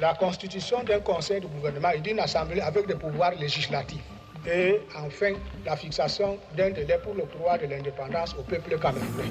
[0.00, 4.00] la constitution d'un conseil de gouvernement et d'une assemblée avec des pouvoirs législatifs.
[4.46, 5.32] Et enfin,
[5.66, 9.30] la fixation d'un délai pour l'octroi de l'indépendance au peuple camerounais.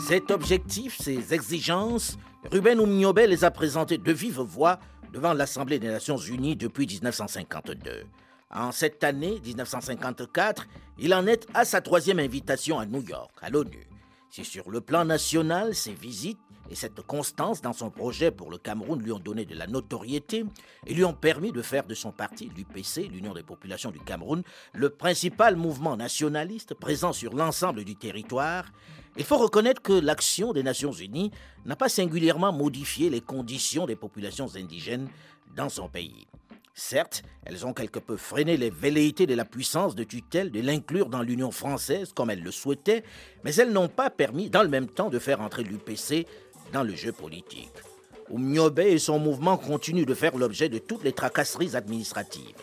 [0.00, 2.16] Cet objectif, ces exigences,
[2.50, 4.78] Ruben Oumniobé les a présentés de vive voix
[5.12, 8.06] devant l'Assemblée des Nations Unies depuis 1952.
[8.52, 10.66] En cette année 1954,
[10.98, 13.86] il en est à sa troisième invitation à New York, à l'ONU.
[14.30, 16.38] Si sur le plan national, ses visites
[16.70, 20.44] et cette constance dans son projet pour le Cameroun lui ont donné de la notoriété
[20.86, 24.42] et lui ont permis de faire de son parti, l'UPC, l'Union des populations du Cameroun,
[24.72, 28.66] le principal mouvement nationaliste présent sur l'ensemble du territoire,
[29.16, 31.32] il faut reconnaître que l'action des Nations Unies
[31.66, 35.08] n'a pas singulièrement modifié les conditions des populations indigènes
[35.56, 36.28] dans son pays.
[36.74, 41.10] Certes, elles ont quelque peu freiné les velléités de la puissance de tutelle de l'inclure
[41.10, 43.02] dans l'Union française comme elle le souhaitait,
[43.44, 46.26] mais elles n'ont pas permis dans le même temps de faire entrer l'UPC
[46.72, 47.72] dans le jeu politique.
[48.30, 52.56] Oumniobe et son mouvement continuent de faire l'objet de toutes les tracasseries administratives.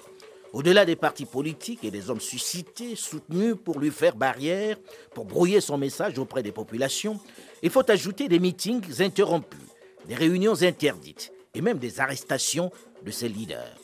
[0.53, 4.77] Au-delà des partis politiques et des hommes suscités, soutenus pour lui faire barrière,
[5.13, 7.19] pour brouiller son message auprès des populations,
[7.61, 9.59] il faut ajouter des meetings interrompus,
[10.07, 12.71] des réunions interdites et même des arrestations
[13.05, 13.77] de ses leaders.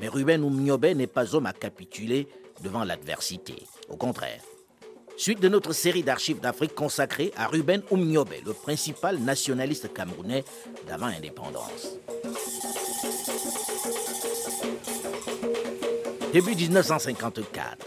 [0.00, 2.28] Mais Ruben Oumniobe n'est pas homme à capituler
[2.62, 3.54] devant l'adversité.
[3.88, 4.40] Au contraire.
[5.16, 10.44] Suite de notre série d'archives d'Afrique consacrée à Ruben Oumniobe, le principal nationaliste camerounais
[10.88, 11.98] d'avant indépendance.
[16.32, 17.86] Début 1954,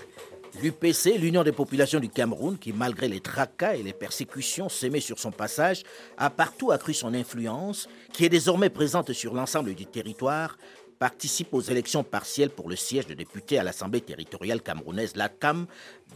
[0.64, 5.20] l'UPC, l'Union des populations du Cameroun, qui malgré les tracas et les persécutions semées sur
[5.20, 5.84] son passage,
[6.18, 10.58] a partout accru son influence, qui est désormais présente sur l'ensemble du territoire,
[10.98, 15.68] participe aux élections partielles pour le siège de député à l'Assemblée territoriale camerounaise, la CAM,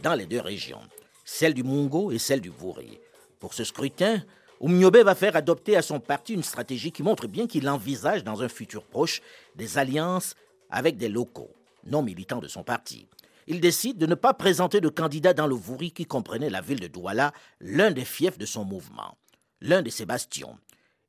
[0.02, 0.80] dans les deux régions,
[1.24, 2.98] celle du Mungo et celle du Vouri.
[3.38, 4.22] Pour ce scrutin,
[4.60, 8.42] Oumniobe va faire adopter à son parti une stratégie qui montre bien qu'il envisage dans
[8.42, 9.20] un futur proche
[9.56, 10.34] des alliances
[10.70, 13.08] avec des locaux non militant de son parti.
[13.46, 16.80] Il décide de ne pas présenter de candidat dans le Vouri qui comprenait la ville
[16.80, 19.18] de Douala, l'un des fiefs de son mouvement,
[19.60, 20.58] l'un de ses bastions.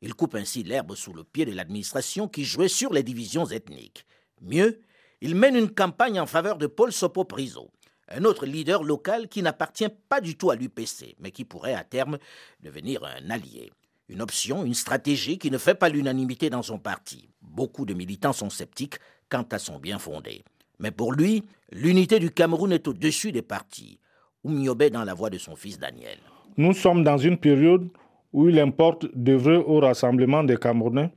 [0.02, 4.06] Il coupe ainsi l'herbe sous le pied de l'administration qui jouait sur les divisions ethniques.
[4.42, 4.82] Mieux,
[5.22, 7.72] il mène une campagne en faveur de Paul Sopo Priso,
[8.10, 11.84] un autre leader local qui n'appartient pas du tout à l'UPC, mais qui pourrait à
[11.84, 12.18] terme
[12.62, 13.72] devenir un allié.
[14.10, 17.30] Une option, une stratégie qui ne fait pas l'unanimité dans son parti.
[17.42, 19.00] Beaucoup de militants sont sceptiques
[19.30, 20.44] quant à son bien fondé.
[20.80, 24.00] Mais pour lui, l'unité du Cameroun est au-dessus des partis.
[24.44, 26.18] Oumiobe dans la voix de son fils Daniel.
[26.58, 27.90] Nous sommes dans une période
[28.34, 31.12] où il importe d'œuvrer au rassemblement des Camerounais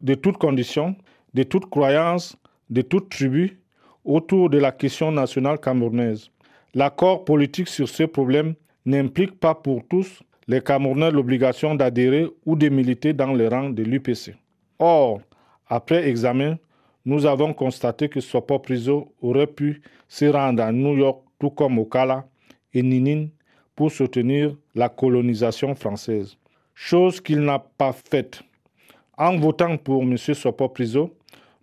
[0.00, 0.96] de toutes conditions,
[1.34, 2.36] de toutes croyances,
[2.70, 3.52] de toutes tribus,
[4.04, 6.30] autour de la question nationale camerounaise.
[6.74, 8.54] L'accord politique sur ce problème
[8.84, 13.82] n'implique pas pour tous les Camerounais l'obligation d'adhérer ou de militer dans les rangs de
[13.82, 14.34] l'UPC.
[14.78, 15.20] Or,
[15.68, 16.58] après examen,
[17.04, 21.78] nous avons constaté que Sopo Priso aurait pu se rendre à New York, tout comme
[21.78, 22.26] Okala
[22.72, 23.28] et Ninin,
[23.74, 26.36] pour soutenir la colonisation française.
[26.74, 28.42] Chose qu'il n'a pas faite.
[29.16, 30.16] En votant pour M.
[30.16, 31.14] Sopo Priso,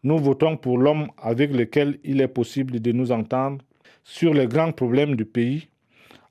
[0.04, 3.60] nous votons pour l'homme avec lequel il est possible de nous entendre
[4.04, 5.68] sur les grands problèmes du pays,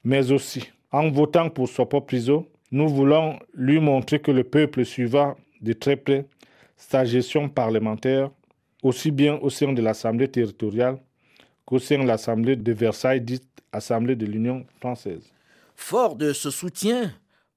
[0.05, 5.37] mais aussi en votant pour Sopo Priso, nous voulons lui montrer que le peuple suivra
[5.61, 6.27] de très près
[6.77, 8.31] sa gestion parlementaire
[8.83, 10.99] aussi bien au sein de l'Assemblée territoriale
[11.65, 15.31] qu'au sein de l'Assemblée de Versailles, dite Assemblée de l'Union française.
[15.77, 17.13] Fort de ce soutien,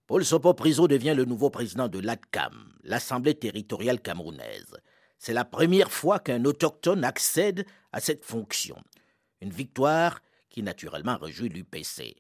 [0.08, 4.76] Paul Sopo Priso devient le nouveau président de l'ADCAM, l'Assemblée territoriale camerounaise.
[5.23, 8.76] C'est la première fois qu'un autochtone accède à cette fonction.
[9.40, 10.20] Une victoire
[10.50, 12.16] qui naturellement réjouit l'UPC.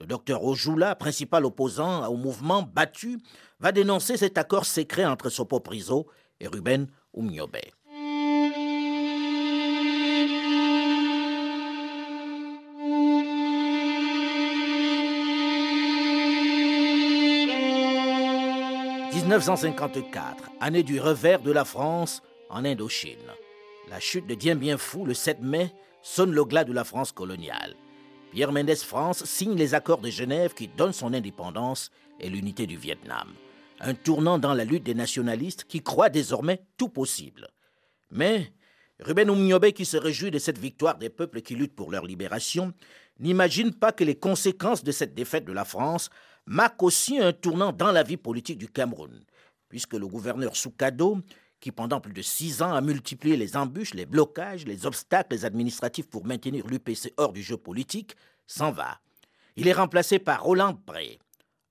[0.00, 3.18] Le docteur Ojoula, principal opposant au mouvement battu,
[3.60, 6.06] va dénoncer cet accord secret entre Sopo Priso
[6.40, 7.58] et Ruben Oumniobe.
[19.26, 23.32] 1954, année du revers de la France en Indochine.
[23.88, 25.72] La chute de Dien Bien Phu le 7 mai
[26.02, 27.76] sonne le glas de la France coloniale.
[28.32, 31.90] Pierre Mendès France signe les accords de Genève qui donnent son indépendance
[32.20, 33.32] et l'unité du Vietnam.
[33.80, 37.48] Un tournant dans la lutte des nationalistes qui croient désormais tout possible.
[38.10, 38.52] Mais
[39.00, 42.72] Ruben Oumniobé, qui se réjouit de cette victoire des peuples qui luttent pour leur libération,
[43.18, 46.10] n'imagine pas que les conséquences de cette défaite de la France
[46.46, 49.24] marquent aussi un tournant dans la vie politique du Cameroun,
[49.68, 51.18] puisque le gouverneur Soukado,
[51.60, 56.08] qui pendant plus de six ans a multiplié les embûches, les blocages, les obstacles administratifs
[56.08, 58.16] pour maintenir l'UPC hors du jeu politique,
[58.46, 59.00] s'en va.
[59.56, 61.18] Il est remplacé par Roland Pré,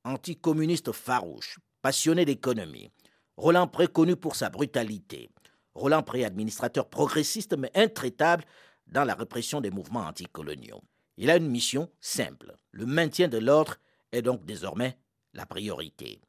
[0.04, 2.92] anticommuniste farouche, passionné d'économie.
[3.38, 5.30] Roland Pré connu pour sa brutalité.
[5.76, 8.44] Roland Pré, administrateur progressiste mais intraitable
[8.88, 10.82] dans la répression des mouvements anticoloniaux.
[11.18, 12.56] Il a une mission simple.
[12.72, 13.76] Le maintien de l'ordre
[14.12, 14.98] est donc désormais
[15.34, 16.20] la priorité.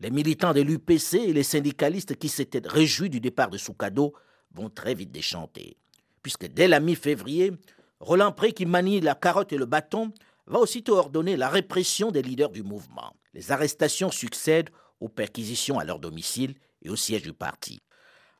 [0.00, 4.14] Les militants de l'UPC et les syndicalistes qui s'étaient réjouis du départ de Soukado
[4.52, 5.76] vont très vite déchanter,
[6.22, 7.52] puisque dès la mi-février,
[7.98, 10.12] Roland Pré, qui manie la carotte et le bâton,
[10.46, 13.12] va aussitôt ordonner la répression des leaders du mouvement.
[13.34, 17.80] Les arrestations succèdent aux perquisitions à leur domicile et au siège du parti.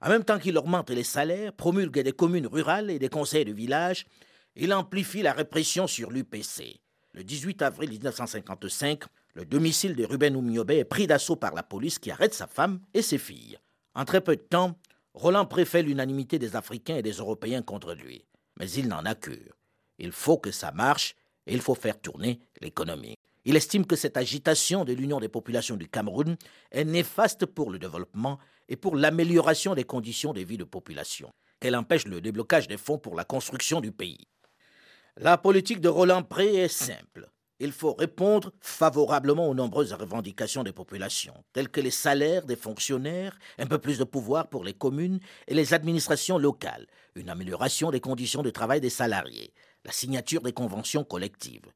[0.01, 3.53] En même temps qu'il augmente les salaires, promulgue des communes rurales et des conseils de
[3.53, 4.07] village,
[4.55, 6.81] il amplifie la répression sur l'UPC.
[7.15, 9.03] Le 18 avril 1955,
[9.39, 12.81] le domicile de Ruben Oumniobé est pris d'assaut par la police qui arrête sa femme
[12.93, 13.57] et ses filles.
[13.95, 14.77] En très peu de temps,
[15.15, 18.25] Roland préfère l'unanimité des Africains et des Européens contre lui.
[18.59, 19.39] Mais il n'en a que.
[20.01, 21.15] Il faut que ça marche
[21.47, 23.15] et il faut faire tourner l'économie.
[23.45, 26.37] Il estime que cette agitation de l'Union des populations du Cameroun
[26.73, 31.31] est néfaste pour le développement et pour l'amélioration des conditions de vie de population,
[31.61, 34.27] qu'elle empêche le déblocage des fonds pour la construction du pays.
[35.17, 37.31] La politique de Roland Pré est simple.
[37.61, 43.37] Il faut répondre favorablement aux nombreuses revendications des populations, telles que les salaires des fonctionnaires,
[43.59, 45.19] un peu plus de pouvoir pour les communes
[45.49, 49.53] et les administrations locales, une amélioration des conditions de travail des salariés,
[49.85, 51.67] la signature des conventions collectives.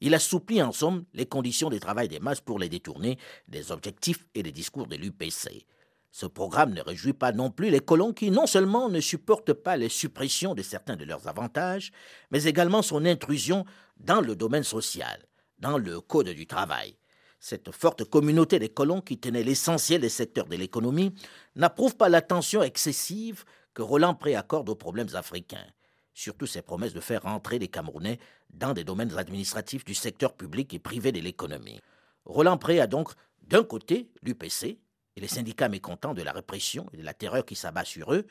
[0.00, 4.26] Il assouplit en somme les conditions de travail des masses pour les détourner des objectifs
[4.36, 5.66] et des discours de l'UPC.
[6.12, 9.76] Ce programme ne réjouit pas non plus les colons qui non seulement ne supportent pas
[9.76, 11.90] les suppressions de certains de leurs avantages,
[12.30, 13.64] mais également son intrusion
[13.96, 15.24] dans le domaine social,
[15.58, 16.96] dans le code du travail.
[17.40, 21.14] Cette forte communauté des colons qui tenait l'essentiel des secteurs de l'économie
[21.56, 23.44] n'approuve pas l'attention excessive
[23.74, 25.66] que Roland préaccorde aux problèmes africains,
[26.14, 28.18] surtout ses promesses de faire entrer les Camerounais
[28.50, 31.80] dans des domaines administratifs du secteur public et privé de l'économie.
[32.24, 33.12] Roland Pré a donc
[33.42, 34.78] d'un côté l'UPC,
[35.16, 38.26] et les syndicats mécontents de la répression et de la terreur qui s'abat sur eux,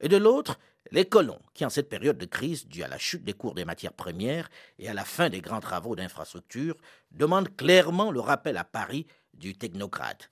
[0.00, 0.58] et de l'autre,
[0.90, 3.64] les colons, qui en cette période de crise due à la chute des cours des
[3.64, 4.48] matières premières
[4.78, 6.76] et à la fin des grands travaux d'infrastructure,
[7.10, 10.30] demandent clairement le rappel à Paris du technocrate.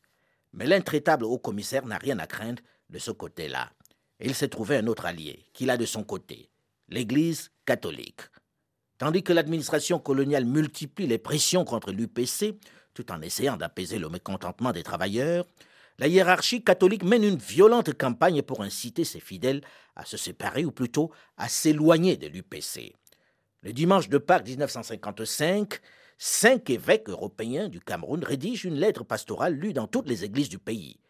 [0.53, 3.71] Mais l'intraitable haut commissaire n'a rien à craindre de ce côté-là.
[4.21, 6.49] il s'est trouvé un autre allié, qu'il a de son côté,
[6.89, 8.23] l'Église catholique.
[8.99, 12.59] Tandis que l'administration coloniale multiplie les pressions contre l'UPC,
[12.95, 15.45] tout en essayant d'apaiser le mécontentement des travailleurs,
[15.99, 19.63] la hiérarchie catholique mène une violente campagne pour inciter ses fidèles
[19.97, 22.95] à se séparer ou plutôt à s'éloigner de l'UPC.
[23.63, 25.81] Le dimanche de Pâques 1955,
[26.19, 30.59] cinq évêques européens du Cameroun rédigent une lettre pastorale lue dans toutes les églises du
[30.59, 31.01] pays.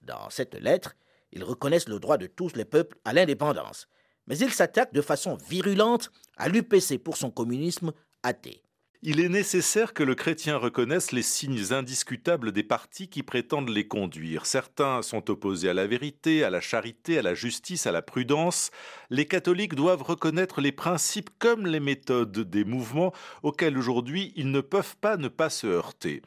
[0.00, 0.96] Dans cette lettre,
[1.30, 3.88] ils reconnaissent le droit de tous les peuples à l'indépendance,
[4.26, 7.92] mais ils s'attaquent de façon virulente à l'UPC pour son communisme
[8.22, 8.62] athée
[9.04, 13.88] il est nécessaire que le chrétien reconnaisse les signes indiscutables des partis qui prétendent les
[13.88, 14.46] conduire.
[14.46, 18.70] Certains sont opposés à la vérité, à la charité, à la justice, à la prudence.
[19.10, 23.12] Les catholiques doivent reconnaître les principes comme les méthodes des mouvements
[23.42, 26.22] auxquels aujourd'hui ils ne peuvent pas ne pas se heurter.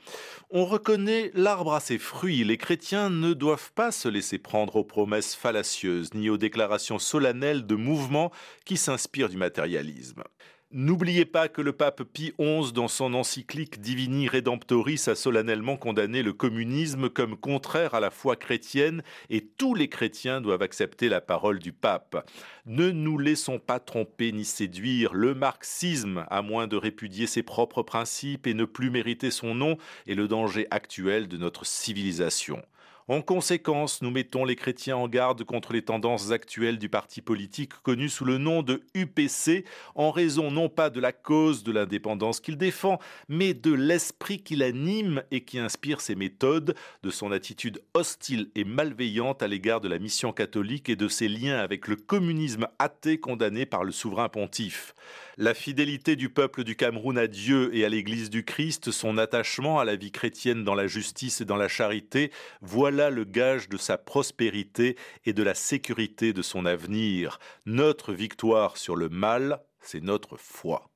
[0.49, 2.43] On reconnaît l'arbre à ses fruits.
[2.43, 7.65] Les chrétiens ne doivent pas se laisser prendre aux promesses fallacieuses ni aux déclarations solennelles
[7.65, 8.33] de mouvements
[8.65, 10.23] qui s'inspirent du matérialisme.
[10.71, 16.23] N'oubliez pas que le pape Pie XI, dans son encyclique Divini Redemptoris, a solennellement condamné
[16.23, 21.21] le communisme comme contraire à la foi chrétienne et tous les chrétiens doivent accepter la
[21.21, 22.27] parole du pape.
[22.65, 25.13] Ne nous laissons pas tromper ni séduire.
[25.13, 29.77] Le marxisme, à moins de répudier ses propres principes et ne plus mériter son nom,
[30.07, 32.61] est le danger actuel de notre civilisation.
[33.07, 37.73] En conséquence, nous mettons les chrétiens en garde contre les tendances actuelles du parti politique
[37.83, 42.39] connu sous le nom de UPC, en raison non pas de la cause de l'indépendance
[42.39, 42.97] qu'il défend,
[43.29, 48.63] mais de l'esprit qui l'anime et qui inspire ses méthodes, de son attitude hostile et
[48.63, 53.19] malveillante à l'égard de la mission catholique et de ses liens avec le communisme athée
[53.19, 54.95] condamné par le souverain pontife.
[55.37, 59.79] La fidélité du peuple du Cameroun à Dieu et à l'Église du Christ, son attachement
[59.79, 63.75] à la vie chrétienne dans la justice et dans la charité, voilà le gage de
[63.75, 67.39] sa prospérité et de la sécurité de son avenir.
[67.65, 70.89] Notre victoire sur le mal, c'est notre foi.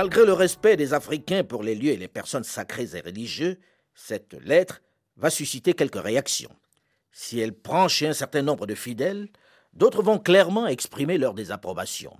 [0.00, 3.60] Malgré le respect des Africains pour les lieux et les personnes sacrées et religieux,
[3.94, 4.80] cette lettre
[5.18, 6.56] va susciter quelques réactions.
[7.12, 9.28] Si elle prend chez un certain nombre de fidèles,
[9.74, 12.16] d'autres vont clairement exprimer leur désapprobation.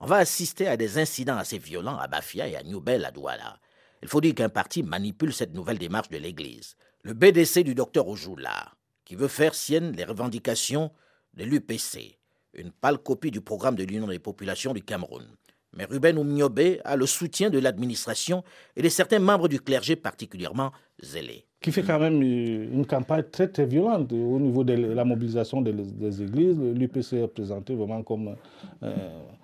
[0.00, 3.60] On va assister à des incidents assez violents à Bafia et à Newbel à Douala.
[4.02, 6.74] Il faut dire qu'un parti manipule cette nouvelle démarche de l'Église.
[7.02, 8.72] Le BDC du docteur Ojoula,
[9.04, 10.90] qui veut faire sienne les revendications
[11.34, 12.18] de l'UPC,
[12.54, 15.36] une pâle copie du programme de l'Union des populations du Cameroun.
[15.76, 18.44] Mais Ruben Oumniobé a le soutien de l'administration
[18.76, 20.70] et de certains membres du clergé particulièrement
[21.02, 21.46] zélés.
[21.60, 26.22] Qui fait quand même une campagne très très violente au niveau de la mobilisation des,
[26.22, 26.58] églises.
[26.58, 28.34] L'UPC est présenté vraiment comme
[28.82, 28.92] euh,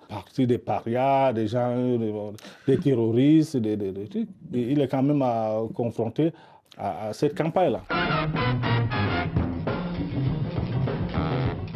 [0.09, 1.97] partie des parias, des gens,
[2.67, 3.77] des, terroristes, des,
[4.51, 5.23] Il est quand même
[5.73, 6.33] confronté
[6.77, 7.83] à, cette campagne-là.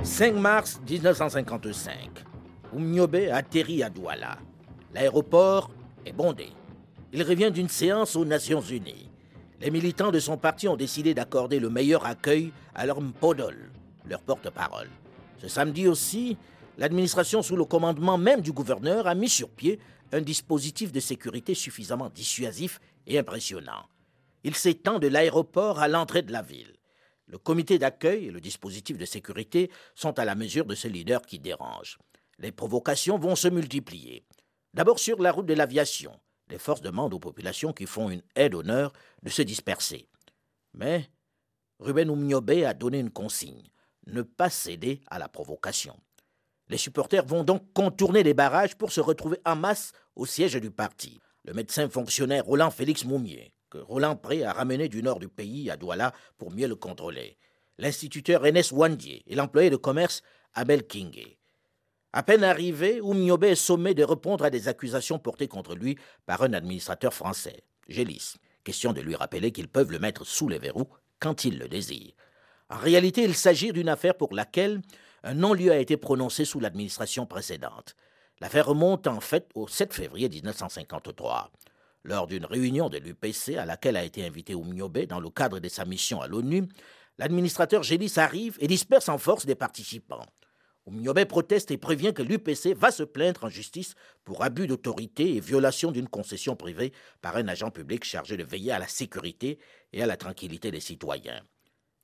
[0.04, 2.33] 5 mars 1955.
[2.74, 4.40] Oumniobé atterrit à Douala.
[4.94, 5.70] L'aéroport
[6.06, 6.50] est bondé.
[7.12, 9.10] Il revient d'une séance aux Nations Unies.
[9.62, 13.72] Les militants de son parti ont décidé d'accorder le meilleur accueil à leur Mpodol,
[14.10, 14.90] leur porte-parole.
[15.38, 16.38] Ce samedi aussi,
[16.78, 19.80] l'administration sous le commandement même du gouverneur a mis sur pied
[20.12, 23.86] un dispositif de sécurité suffisamment dissuasif et impressionnant.
[24.44, 26.74] Il s'étend de l'aéroport à l'entrée de la ville.
[27.28, 31.22] Le comité d'accueil et le dispositif de sécurité sont à la mesure de ce leader
[31.22, 32.00] qui dérange
[32.44, 34.26] les provocations vont se multiplier.
[34.74, 36.20] D'abord sur la route de l'aviation,
[36.50, 38.92] les forces demandent aux populations qui font une aide d'honneur
[39.24, 40.10] de se disperser.
[40.74, 41.10] Mais
[41.80, 43.64] Ruben Oumniobé a donné une consigne
[44.08, 45.96] ne pas céder à la provocation.
[46.68, 50.72] Les supporters vont donc contourner les barrages pour se retrouver en masse au siège du
[50.72, 51.22] parti.
[51.46, 55.70] Le médecin fonctionnaire Roland Félix Moumier, que Roland Pré a ramené du nord du pays
[55.70, 57.38] à Douala pour mieux le contrôler.
[57.78, 60.22] L'instituteur Enes Wandier et l'employé de commerce
[60.54, 61.40] Abel Kingé.
[62.16, 66.44] À peine arrivé, Oumniobé est sommé de répondre à des accusations portées contre lui par
[66.44, 68.36] un administrateur français, Gélis.
[68.64, 70.88] Question de lui rappeler qu'ils peuvent le mettre sous les verrous
[71.20, 72.14] quand ils le désirent.
[72.70, 74.84] En réalité, il s'agit d'une affaire pour laquelle
[75.24, 77.96] un non-lieu a été prononcé sous l'administration précédente.
[78.42, 81.52] L'affaire remonte en fait au 7 février 1953.
[82.04, 85.68] Lors d'une réunion de l'UPC à laquelle a été invité Oumniobé dans le cadre de
[85.68, 86.68] sa mission à l'ONU,
[87.18, 90.26] l'administrateur Gélis arrive et disperse en force des participants.
[90.86, 95.40] Oumniobé proteste et prévient que l'UPC va se plaindre en justice pour abus d'autorité et
[95.40, 99.60] violation d'une concession privée par un agent public chargé de veiller à la sécurité
[99.94, 101.42] et à la tranquillité des citoyens.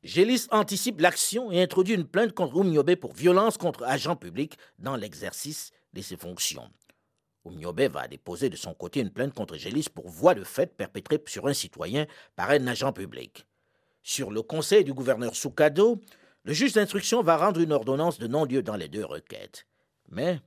[0.01, 4.95] Gélis anticipe l'action et introduit une plainte contre Oumniobé pour violence contre agent public dans
[4.95, 6.69] l'exercice de ses fonctions.
[7.43, 11.21] Oumniobé va déposer de son côté une plainte contre Gélis pour voie de fait perpétrée
[11.27, 12.07] sur un citoyen
[12.37, 13.45] par un agent public.
[14.03, 16.01] Sur le conseil du gouverneur Soukado,
[16.45, 19.65] le juge d'instruction va rendre une ordonnance de non-lieu dans les deux requêtes.
[20.09, 20.39] Mais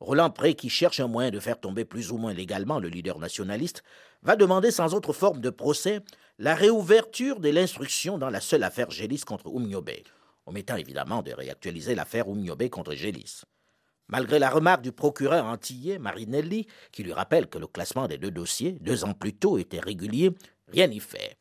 [0.00, 3.18] Roland Pré, qui cherche un moyen de faire tomber plus ou moins légalement le leader
[3.18, 3.82] nationaliste,
[4.22, 6.00] va demander sans autre forme de procès
[6.38, 10.04] la réouverture de l'instruction dans la seule affaire Gélis contre Oumniobé,
[10.46, 13.42] omettant évidemment de réactualiser l'affaire Oumniobé contre Gélis.
[14.06, 18.30] Malgré la remarque du procureur antillais, Marinelli, qui lui rappelle que le classement des deux
[18.30, 20.30] dossiers, deux ans plus tôt, était régulier,
[20.68, 21.36] rien n'y fait.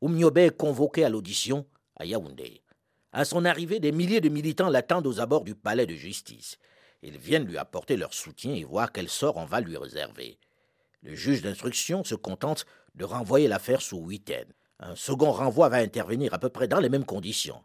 [0.00, 2.61] Oumniobé est convoqué à l'audition à Yaoundé.
[3.12, 6.58] À son arrivée, des milliers de militants l'attendent aux abords du palais de justice.
[7.02, 10.38] Ils viennent lui apporter leur soutien et voir quel sort on va lui réserver.
[11.02, 12.64] Le juge d'instruction se contente
[12.94, 14.52] de renvoyer l'affaire sous huitaine.
[14.78, 17.62] Un second renvoi va intervenir à peu près dans les mêmes conditions.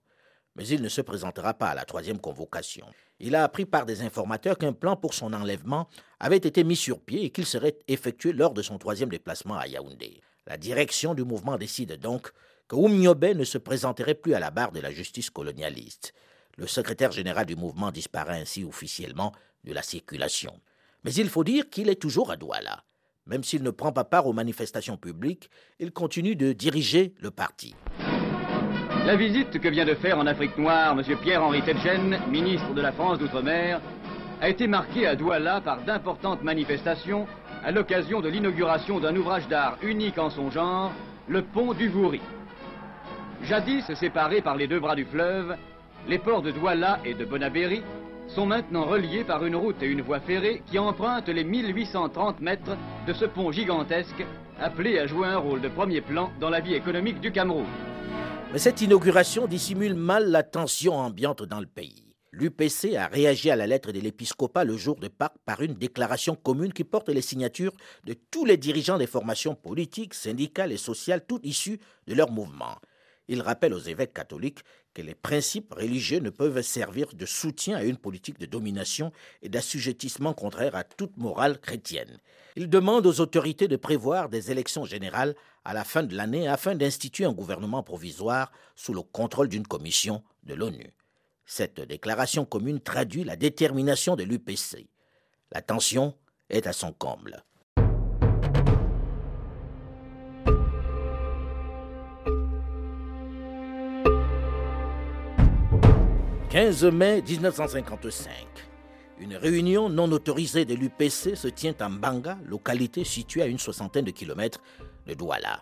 [0.56, 2.88] Mais il ne se présentera pas à la troisième convocation.
[3.20, 5.88] Il a appris par des informateurs qu'un plan pour son enlèvement
[6.20, 9.68] avait été mis sur pied et qu'il serait effectué lors de son troisième déplacement à
[9.68, 10.22] Yaoundé.
[10.46, 12.32] La direction du mouvement décide donc
[12.68, 16.14] que Oumniobé ne se présenterait plus à la barre de la justice colonialiste.
[16.58, 19.32] Le secrétaire général du mouvement disparaît ainsi officiellement
[19.64, 20.60] de la circulation.
[21.04, 22.84] Mais il faut dire qu'il est toujours à Douala.
[23.28, 27.76] Même s'il ne prend pas part aux manifestations publiques, il continue de diriger le parti.
[29.06, 31.18] La visite que vient de faire en Afrique noire M.
[31.22, 33.82] Pierre-Henri Tetchen, ministre de la France d'Outre-mer,
[34.42, 37.28] a été marquée à Douala par d'importantes manifestations
[37.64, 40.92] à l'occasion de l'inauguration d'un ouvrage d'art unique en son genre,
[41.28, 42.22] le pont du Vouri.
[43.44, 45.56] Jadis séparés par les deux bras du fleuve,
[46.08, 47.84] les ports de Douala et de Bonabéry
[48.28, 52.76] sont maintenant reliés par une route et une voie ferrée qui empruntent les 1830 mètres
[53.06, 54.26] de ce pont gigantesque
[54.60, 57.66] appelé à jouer un rôle de premier plan dans la vie économique du Cameroun.
[58.52, 62.16] Mais cette inauguration dissimule mal la tension ambiante dans le pays.
[62.32, 66.36] L'UPC a réagi à la lettre de l'épiscopat le jour de Pâques par une déclaration
[66.36, 71.24] commune qui porte les signatures de tous les dirigeants des formations politiques, syndicales et sociales,
[71.26, 72.76] toutes issues de leur mouvement.
[73.28, 77.84] Il rappelle aux évêques catholiques que les principes religieux ne peuvent servir de soutien à
[77.84, 82.20] une politique de domination et d'assujettissement contraire à toute morale chrétienne.
[82.56, 86.74] Il demande aux autorités de prévoir des élections générales à la fin de l'année afin
[86.74, 90.94] d'instituer un gouvernement provisoire sous le contrôle d'une commission de l'ONU.
[91.46, 94.88] Cette déclaration commune traduit la détermination de l'UPC.
[95.52, 96.16] La tension
[96.50, 97.44] est à son comble.
[106.58, 108.34] 15 mai 1955.
[109.20, 114.06] Une réunion non autorisée de l'UPC se tient à Mbanga, localité située à une soixantaine
[114.06, 114.64] de kilomètres
[115.06, 115.62] de Douala.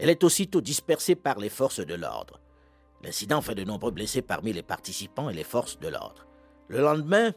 [0.00, 2.40] Elle est aussitôt dispersée par les forces de l'ordre.
[3.04, 6.26] L'incident fait de nombreux blessés parmi les participants et les forces de l'ordre.
[6.66, 7.32] Le lendemain,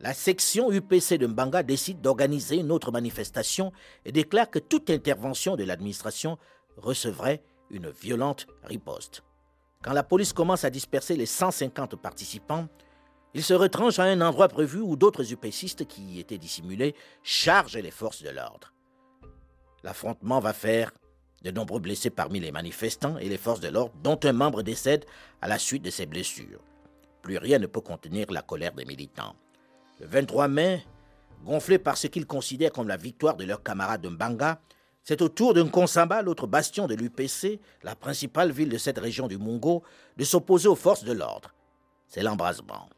[0.00, 3.70] la section UPC de Mbanga décide d'organiser une autre manifestation
[4.04, 6.36] et déclare que toute intervention de l'administration
[6.78, 9.22] recevrait une violente riposte.
[9.84, 12.68] Quand la police commence à disperser les 150 participants,
[13.34, 17.76] ils se retranchent à un endroit prévu où d'autres UPCistes qui y étaient dissimulés chargent
[17.76, 18.72] les forces de l'ordre.
[19.82, 20.90] L'affrontement va faire
[21.42, 25.04] de nombreux blessés parmi les manifestants et les forces de l'ordre, dont un membre décède
[25.42, 26.62] à la suite de ses blessures.
[27.20, 29.36] Plus rien ne peut contenir la colère des militants.
[30.00, 30.82] Le 23 mai,
[31.44, 34.62] gonflés par ce qu'ils considèrent comme la victoire de leurs camarades de Mbanga,
[35.04, 39.28] c'est au tour d'un Konsamba, l'autre bastion de l'UPC, la principale ville de cette région
[39.28, 39.82] du Mungo,
[40.16, 41.52] de s'opposer aux forces de l'ordre.
[42.08, 42.88] C'est l'embrasement.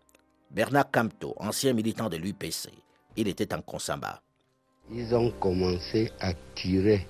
[0.52, 2.70] Bernard Camto, ancien militant de l'UPC,
[3.16, 4.22] il était en Konsamba.
[4.92, 7.08] Ils ont commencé à tirer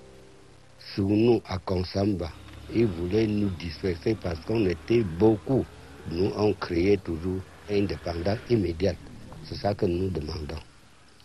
[0.94, 2.30] sur nous à Konsamba.
[2.74, 5.66] Ils voulaient nous disperser parce qu'on était beaucoup.
[6.10, 8.96] Nous, on créé toujours indépendance immédiate.
[9.44, 10.62] C'est ça que nous demandons.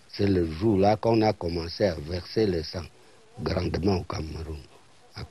[0.09, 2.83] C'est le jour-là qu'on a commencé à verser le sang
[3.41, 4.59] grandement au Cameroun.
[5.15, 5.23] À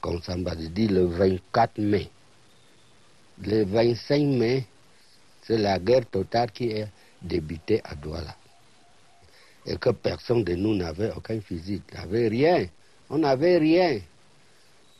[0.55, 2.11] dis le 24 mai.
[3.43, 4.67] Le 25 mai,
[5.43, 6.89] c'est la guerre totale qui est
[7.23, 8.37] débutée à Douala.
[9.67, 12.67] Et que personne de nous n'avait aucun physique, n'avait rien.
[13.09, 14.01] On n'avait rien.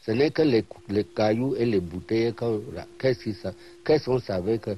[0.03, 0.65] Ce n'est que les,
[1.05, 2.35] cailloux et les bouteilles.
[2.99, 4.71] Qu'est-ce qu'on savait que,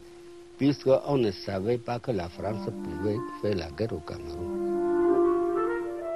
[0.59, 4.73] puisqu'on ne savait pas que la France pouvait faire la guerre au Cameroun.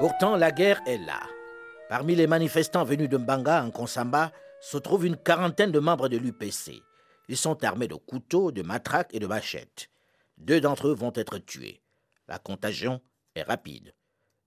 [0.01, 1.23] Pourtant, la guerre est là.
[1.89, 6.17] Parmi les manifestants venus de Mbanga en Konsamba se trouvent une quarantaine de membres de
[6.17, 6.83] l'UPC.
[7.29, 9.89] Ils sont armés de couteaux, de matraques et de machettes.
[10.37, 11.81] Deux d'entre eux vont être tués.
[12.27, 13.01] La contagion
[13.37, 13.95] est rapide.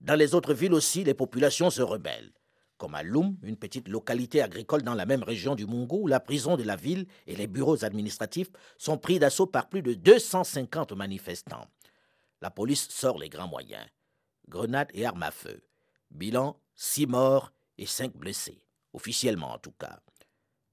[0.02, 2.32] Dans les autres villes aussi, les populations se rebellent.
[2.76, 6.20] Comme à Loum, une petite localité agricole dans la même région du Mungo, où la
[6.20, 10.92] prison de la ville et les bureaux administratifs sont pris d'assaut par plus de 250
[10.92, 11.66] manifestants.
[12.42, 13.86] La police sort les grands moyens.
[14.48, 15.62] Grenades et armes à feu.
[16.10, 18.64] Bilan six morts et cinq blessés,
[18.94, 20.00] officiellement en tout cas.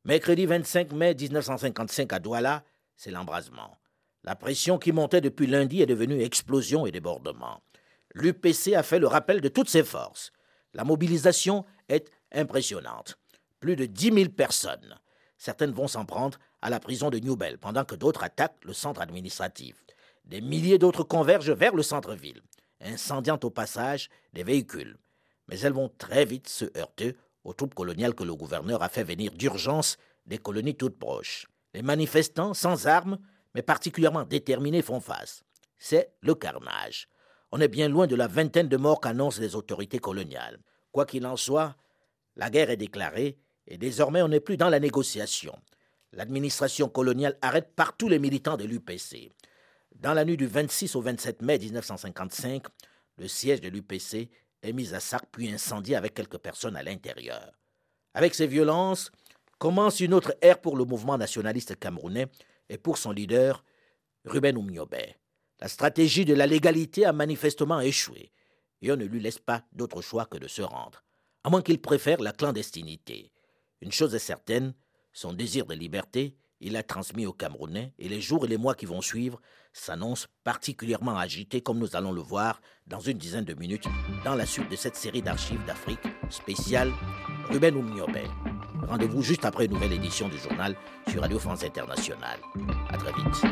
[0.05, 2.63] Mercredi 25 mai 1955 à Douala,
[2.95, 3.77] c'est l'embrasement.
[4.23, 7.61] La pression qui montait depuis lundi est devenue explosion et débordement.
[8.13, 10.31] L'UPC a fait le rappel de toutes ses forces.
[10.73, 13.19] La mobilisation est impressionnante.
[13.59, 14.97] Plus de 10 000 personnes.
[15.37, 19.01] Certaines vont s'en prendre à la prison de Newbell, pendant que d'autres attaquent le centre
[19.01, 19.83] administratif.
[20.23, 22.41] Des milliers d'autres convergent vers le centre-ville,
[22.79, 24.97] incendiant au passage des véhicules
[25.47, 29.03] mais elles vont très vite se heurter aux troupes coloniales que le gouverneur a fait
[29.03, 31.47] venir d'urgence des colonies toutes proches.
[31.73, 33.17] Les manifestants, sans armes,
[33.55, 35.43] mais particulièrement déterminés, font face.
[35.77, 37.07] C'est le carnage.
[37.51, 40.59] On est bien loin de la vingtaine de morts qu'annoncent les autorités coloniales.
[40.91, 41.75] Quoi qu'il en soit,
[42.35, 45.57] la guerre est déclarée et désormais on n'est plus dans la négociation.
[46.13, 49.31] L'administration coloniale arrête partout les militants de l'UPC.
[49.95, 52.63] Dans la nuit du 26 au 27 mai 1955,
[53.17, 54.29] le siège de l'UPC
[54.67, 57.51] est mise à sac puis incendiée avec quelques personnes à l'intérieur.
[58.13, 59.11] Avec ces violences,
[59.59, 62.27] commence une autre ère pour le mouvement nationaliste camerounais
[62.69, 63.63] et pour son leader,
[64.25, 64.95] Ruben Oumiobe.
[65.59, 68.31] La stratégie de la légalité a manifestement échoué
[68.81, 71.03] et on ne lui laisse pas d'autre choix que de se rendre,
[71.43, 73.31] à moins qu'il préfère la clandestinité.
[73.81, 74.73] Une chose est certaine,
[75.13, 78.75] son désir de liberté il l'a transmis aux Camerounais et les jours et les mois
[78.75, 79.39] qui vont suivre
[79.73, 83.87] s'annoncent particulièrement agités comme nous allons le voir dans une dizaine de minutes
[84.25, 86.91] dans la suite de cette série d'archives d'Afrique spéciale
[87.49, 88.23] Ruben Oumniobé.
[88.87, 90.75] Rendez-vous juste après une nouvelle édition du journal
[91.09, 92.39] sur Radio France Internationale.
[92.89, 93.43] À très vite.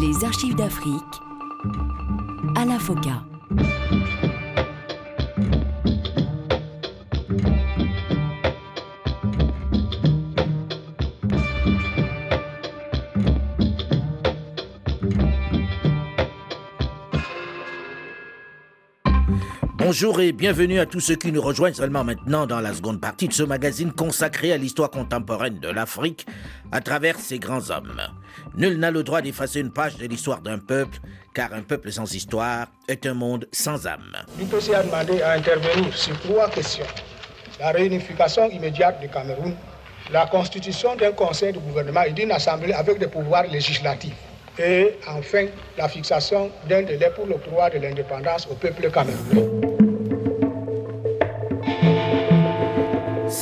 [0.00, 1.02] Les archives d'Afrique
[2.56, 3.31] à la FOCA.
[19.92, 23.28] Bonjour et bienvenue à tous ceux qui nous rejoignent seulement maintenant dans la seconde partie
[23.28, 26.24] de ce magazine consacré à l'histoire contemporaine de l'Afrique
[26.72, 28.00] à travers ses grands hommes.
[28.56, 30.98] Nul n'a le droit d'effacer une page de l'histoire d'un peuple,
[31.34, 34.16] car un peuple sans histoire est un monde sans âme.
[34.38, 36.86] L'UPC a demandé à intervenir sur trois questions.
[37.60, 39.54] La réunification immédiate du Cameroun,
[40.10, 44.16] la constitution d'un conseil de gouvernement et d'une assemblée avec des pouvoirs législatifs
[44.58, 49.81] et enfin la fixation d'un délai pour l'octroi de l'indépendance au peuple camerounais.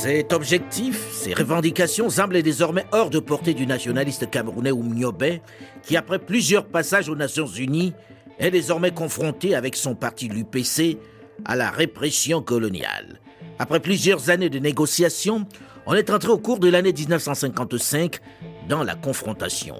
[0.01, 5.43] Cet objectif, ces revendications semblent désormais hors de portée du nationaliste camerounais Oumniobé,
[5.83, 7.93] qui après plusieurs passages aux Nations Unies
[8.39, 10.97] est désormais confronté avec son parti l'UPC
[11.45, 13.21] à la répression coloniale.
[13.59, 15.45] Après plusieurs années de négociations,
[15.85, 18.17] on est entré au cours de l'année 1955
[18.67, 19.75] dans la confrontation.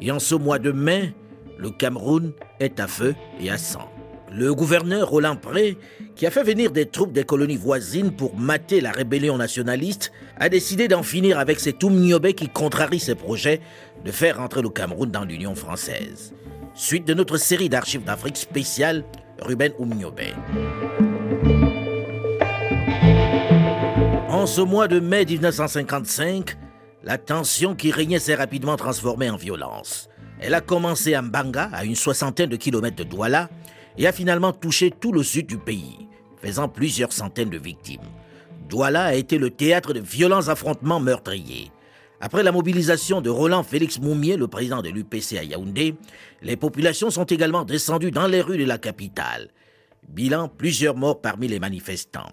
[0.00, 1.14] Et en ce mois de mai,
[1.56, 3.91] le Cameroun est à feu et à sang.
[4.34, 5.76] Le gouverneur Roland Pré,
[6.16, 10.48] qui a fait venir des troupes des colonies voisines pour mater la rébellion nationaliste, a
[10.48, 13.60] décidé d'en finir avec cet Oumniobé qui contrarie ses projets
[14.06, 16.32] de faire entrer le Cameroun dans l'Union française.
[16.74, 19.04] Suite de notre série d'archives d'Afrique spéciale,
[19.38, 20.32] Ruben Oumniobé.
[24.30, 26.56] En ce mois de mai 1955,
[27.04, 30.08] la tension qui régnait s'est rapidement transformée en violence.
[30.40, 33.48] Elle a commencé à Mbanga, à une soixantaine de kilomètres de Douala,
[33.98, 36.08] et a finalement touché tout le sud du pays,
[36.40, 38.00] faisant plusieurs centaines de victimes.
[38.68, 41.70] Douala a été le théâtre de violents affrontements meurtriers.
[42.20, 45.96] Après la mobilisation de Roland Félix Moumier, le président de l'UPC à Yaoundé,
[46.40, 49.50] les populations sont également descendues dans les rues de la capitale.
[50.08, 52.30] Bilan, plusieurs morts parmi les manifestants.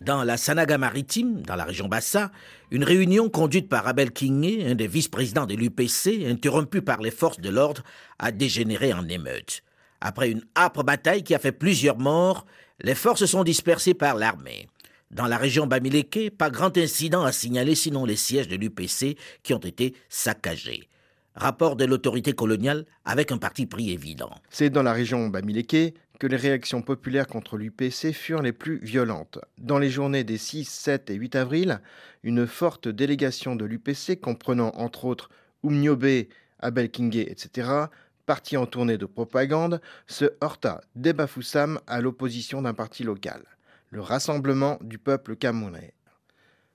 [0.00, 2.30] Dans la Sanaga maritime, dans la région Bassa,
[2.70, 7.40] une réunion conduite par Abel Kingé, un des vice-présidents de l'UPC, interrompue par les forces
[7.40, 7.82] de l'ordre,
[8.18, 9.62] a dégénéré en émeute.
[10.00, 12.46] Après une âpre bataille qui a fait plusieurs morts,
[12.80, 14.68] les forces sont dispersées par l'armée.
[15.10, 19.54] Dans la région Bamileke, pas grand incident à signaler sinon les sièges de l'UPC qui
[19.54, 20.88] ont été saccagés.
[21.34, 24.30] Rapport de l'autorité coloniale avec un parti pris évident.
[24.50, 29.38] C'est dans la région Bamileke que les réactions populaires contre l'UPC furent les plus violentes.
[29.58, 31.80] Dans les journées des 6, 7 et 8 avril,
[32.22, 35.28] une forte délégation de l'UPC, comprenant entre autres
[35.62, 36.28] Oumniobé,
[36.58, 37.68] Abel Kingé, etc.,
[38.26, 43.42] parti en tournée de propagande, se heurta d'Ebafoussam à l'opposition d'un parti local,
[43.90, 45.94] le Rassemblement du peuple camerounais.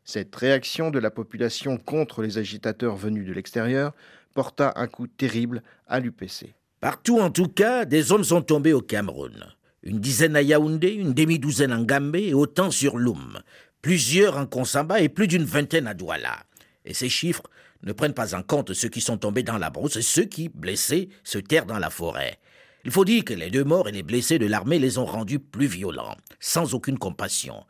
[0.03, 3.93] Cette réaction de la population contre les agitateurs venus de l'extérieur
[4.33, 6.55] porta un coup terrible à l'UPC.
[6.79, 9.45] Partout, en tout cas, des hommes sont tombés au Cameroun.
[9.83, 13.39] Une dizaine à Yaoundé, une demi-douzaine en Gambé et autant sur Loum.
[13.81, 16.43] Plusieurs en Konsamba et plus d'une vingtaine à Douala.
[16.85, 17.43] Et ces chiffres
[17.83, 20.49] ne prennent pas en compte ceux qui sont tombés dans la brousse et ceux qui,
[20.49, 22.39] blessés, se terrent dans la forêt.
[22.83, 25.39] Il faut dire que les deux morts et les blessés de l'armée les ont rendus
[25.39, 27.63] plus violents, sans aucune compassion.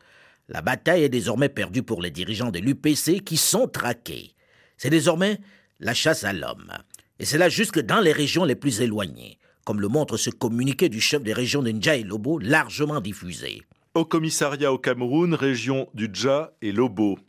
[0.48, 4.36] La bataille est désormais perdue pour les dirigeants de l'UPC qui sont traqués.
[4.78, 5.40] C'est désormais
[5.80, 6.72] la chasse à l'homme.
[7.20, 10.90] Et c'est là jusque dans les régions les plus éloignées, comme le montre ce communiqué
[10.90, 13.64] du chef des régions de Ndja et Lobo, largement diffusé.
[13.94, 17.20] Au commissariat au Cameroun, région du Dja et Lobo.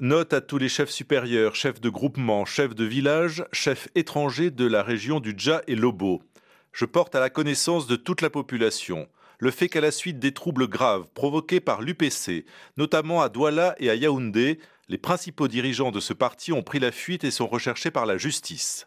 [0.00, 4.64] Note à tous les chefs supérieurs, chefs de groupement, chefs de village, chefs étrangers de
[4.64, 6.22] la région du Dja et Lobo.
[6.70, 9.08] Je porte à la connaissance de toute la population
[9.40, 12.44] le fait qu'à la suite des troubles graves provoqués par l'UPC,
[12.76, 16.92] notamment à Douala et à Yaoundé, les principaux dirigeants de ce parti ont pris la
[16.92, 18.86] fuite et sont recherchés par la justice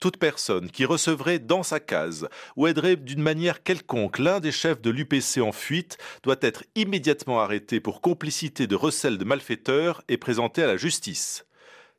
[0.00, 4.80] toute personne qui recevrait dans sa case ou aiderait d'une manière quelconque l'un des chefs
[4.80, 10.16] de l'UPC en fuite doit être immédiatement arrêté pour complicité de recel de malfaiteurs et
[10.16, 11.44] présenté à la justice.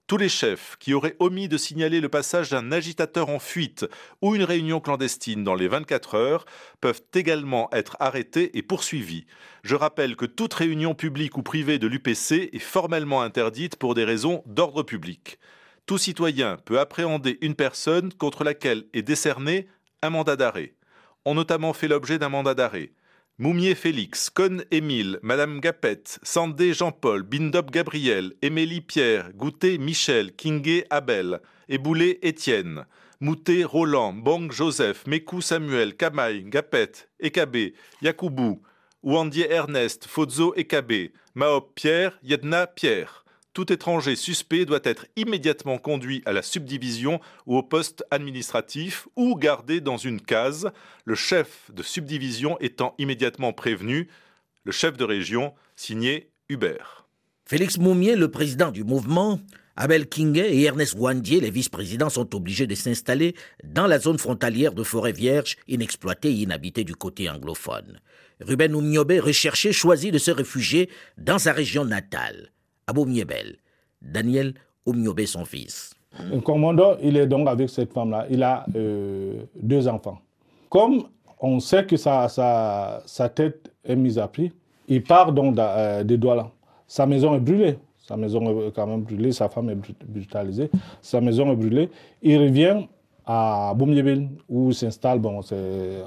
[0.07, 3.85] Tous les chefs qui auraient omis de signaler le passage d'un agitateur en fuite
[4.21, 6.45] ou une réunion clandestine dans les 24 heures
[6.81, 9.25] peuvent également être arrêtés et poursuivis.
[9.63, 14.03] Je rappelle que toute réunion publique ou privée de l'UPC est formellement interdite pour des
[14.03, 15.39] raisons d'ordre public
[15.86, 19.67] tout citoyen peut appréhender une personne contre laquelle est décerné
[20.02, 20.74] un mandat d'arrêt.
[21.26, 22.91] Ont notamment fait l'objet d'un mandat d'arrêt.
[23.38, 30.86] Moumier Félix, Con Émile, Madame Gapette, Sandé Jean-Paul, Bindop Gabriel, Émilie Pierre, Goutet Michel, Kingé
[30.89, 32.86] Abel, Eboulé Étienne,
[33.20, 38.62] Moutet Roland, Bong Joseph, Mekou Samuel, Kamaï, Gapette, Ekabé, Yakoubou,
[39.02, 43.20] Ouandier Ernest, Fozo Ekabé, Maop Pierre, Yedna Pierre
[43.53, 49.35] tout étranger suspect doit être immédiatement conduit à la subdivision ou au poste administratif ou
[49.35, 50.71] gardé dans une case,
[51.05, 54.07] le chef de subdivision étant immédiatement prévenu,
[54.63, 57.07] le chef de région signé Hubert.
[57.45, 59.39] Félix Moumier, le président du mouvement,
[59.75, 64.73] Abel Kingé et Ernest Wandier, les vice-présidents, sont obligés de s'installer dans la zone frontalière
[64.73, 67.99] de forêt vierge, inexploitée et inhabitée du côté anglophone.
[68.41, 72.51] Ruben Oumniobé, recherché, choisit de se réfugier dans sa région natale,
[72.99, 73.58] à Miebel.
[74.01, 74.54] Daniel
[74.86, 75.93] Oumniobé, son fils.
[76.30, 78.25] Le commandant, il est donc avec cette femme-là.
[78.30, 80.19] Il a euh, deux enfants.
[80.69, 81.04] Comme
[81.39, 82.27] on sait que sa,
[83.34, 84.51] tête est mise à prix,
[84.88, 86.51] il part donc euh, des Douala.
[86.88, 87.77] Sa maison est brûlée.
[87.99, 90.69] Sa maison est quand même brûlée, sa femme est brutalisée,
[91.01, 91.89] sa maison est brûlée.
[92.21, 92.88] Il revient
[93.25, 95.39] à Boumyébel où il s'installe bon,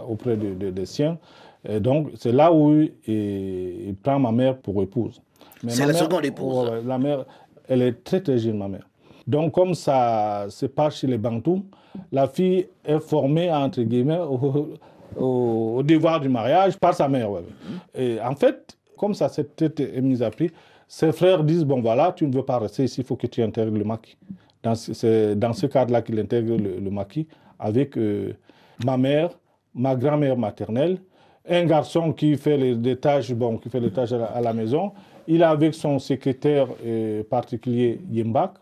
[0.06, 1.18] auprès des siens.
[1.66, 2.74] Et donc, c'est là où
[3.06, 5.22] il, prend ma mère pour épouse.
[5.68, 6.70] C'est la seconde épouse.
[6.84, 7.24] la mère,
[7.68, 8.86] elle est très très jeune, ma mère.
[9.26, 11.64] Donc, comme ça se passe chez les Bantous,
[12.12, 14.20] la fille est formée, entre guillemets,
[15.16, 17.28] au, devoir du mariage par sa mère.
[17.94, 19.46] Et en fait, comme ça s'est
[20.02, 20.50] mise à prix,
[20.88, 23.42] ses frères disent, bon voilà, tu ne veux pas rester ici, il faut que tu
[23.42, 24.16] intègres le maquis.
[24.74, 27.26] C'est dans ce cadre-là qu'il intègre le, maquis
[27.58, 28.32] avec euh,
[28.84, 29.30] ma mère,
[29.74, 30.98] ma grand-mère maternelle,
[31.48, 34.92] un garçon qui fait les, tâches, bon, qui fait les tâches à la, maison.
[35.26, 38.54] Il est avec son secrétaire euh, particulier Yimbak.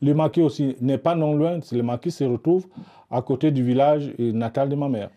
[0.00, 1.60] Le maquis aussi n'est pas non loin.
[1.72, 2.66] Le maquis se retrouve
[3.10, 5.10] à côté du village natal de ma mère.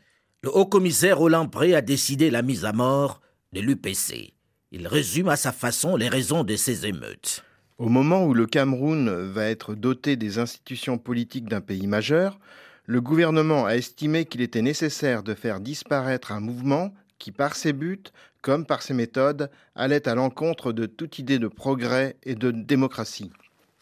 [0.43, 3.21] Le haut-commissaire Roland Pré a décidé la mise à mort
[3.53, 4.33] de l'UPC.
[4.71, 7.43] Il résume à sa façon les raisons de ces émeutes.
[7.77, 12.39] Au moment où le Cameroun va être doté des institutions politiques d'un pays majeur,
[12.85, 17.73] le gouvernement a estimé qu'il était nécessaire de faire disparaître un mouvement qui, par ses
[17.73, 18.03] buts
[18.41, 23.31] comme par ses méthodes, allait à l'encontre de toute idée de progrès et de démocratie.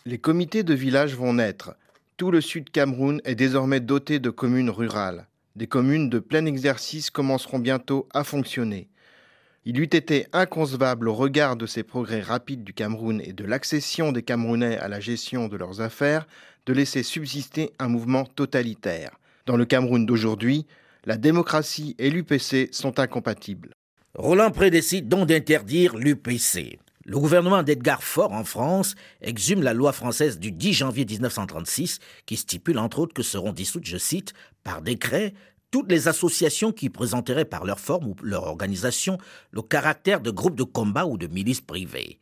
[0.05, 1.75] Les comités de village vont naître.
[2.17, 5.27] Tout le sud Cameroun est désormais doté de communes rurales.
[5.55, 8.87] Des communes de plein exercice commenceront bientôt à fonctionner.
[9.65, 14.11] Il eût été inconcevable au regard de ces progrès rapides du Cameroun et de l'accession
[14.11, 16.27] des Camerounais à la gestion de leurs affaires
[16.65, 19.19] de laisser subsister un mouvement totalitaire.
[19.45, 20.65] Dans le Cameroun d'aujourd'hui,
[21.05, 23.71] la démocratie et l'UPC sont incompatibles.
[24.15, 26.79] Roland prédécide donc d'interdire l'UPC.
[27.05, 32.35] Le gouvernement d'Edgar Faure en France exhume la loi française du 10 janvier 1936 qui
[32.35, 35.35] stipule entre autres que seront dissoutes, je cite, par décret
[35.69, 39.19] toutes les associations qui présenteraient par leur forme ou leur organisation
[39.51, 42.19] le caractère de groupes de combat ou de milices privées.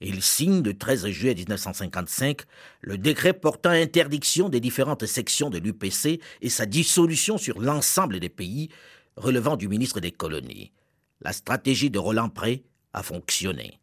[0.00, 2.42] Il signe le 13 juillet 1955
[2.80, 8.28] le décret portant interdiction des différentes sections de l'UPC et sa dissolution sur l'ensemble des
[8.28, 8.70] pays
[9.16, 10.72] relevant du ministre des colonies.
[11.20, 13.80] La stratégie de Roland Pré a fonctionné.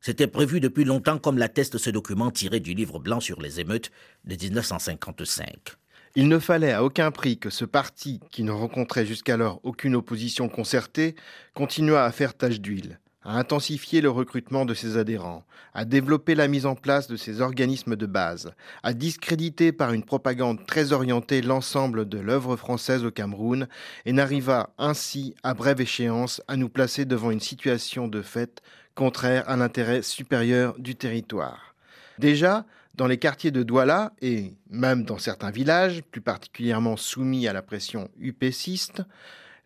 [0.00, 3.90] C'était prévu depuis longtemps comme l'atteste ce document tiré du livre blanc sur les émeutes
[4.24, 5.76] de 1955.
[6.14, 10.48] Il ne fallait à aucun prix que ce parti, qui ne rencontrait jusqu'alors aucune opposition
[10.48, 11.16] concertée,
[11.54, 16.48] continuât à faire tache d'huile à intensifier le recrutement de ses adhérents, à développer la
[16.48, 21.42] mise en place de ses organismes de base, à discréditer par une propagande très orientée
[21.42, 23.66] l'ensemble de l'œuvre française au Cameroun,
[24.04, 28.62] et n'arriva ainsi, à brève échéance, à nous placer devant une situation de fait
[28.94, 31.74] contraire à l'intérêt supérieur du territoire.
[32.18, 37.52] Déjà, dans les quartiers de Douala et même dans certains villages, plus particulièrement soumis à
[37.52, 39.02] la pression upéciste,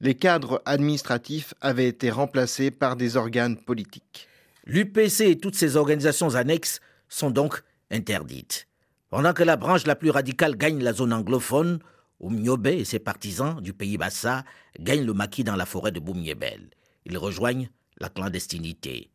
[0.00, 4.28] les cadres administratifs avaient été remplacés par des organes politiques.
[4.64, 8.68] L'UPC et toutes ses organisations annexes sont donc interdites.
[9.10, 11.78] Pendant que la branche la plus radicale gagne la zone anglophone,
[12.20, 14.44] Oumniobé et ses partisans du pays Bassa
[14.80, 16.68] gagnent le maquis dans la forêt de Boumniebel.
[17.06, 19.10] Ils rejoignent la clandestinité.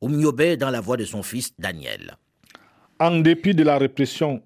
[0.00, 2.16] Oumniobé est dans la voie de son fils Daniel.
[3.00, 4.42] En dépit de la répression